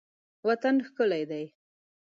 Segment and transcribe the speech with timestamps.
[0.47, 1.45] وطن ښکلی دی.